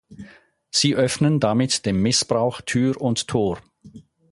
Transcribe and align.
Sie 0.71 0.95
öffnen 0.95 1.39
damit 1.39 1.85
dem 1.85 2.01
Missbrauch 2.01 2.61
Tür 2.61 2.99
und 2.99 3.27
Tor. 3.27 3.59